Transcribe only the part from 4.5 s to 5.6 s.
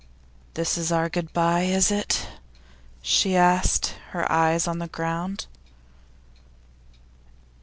on the ground.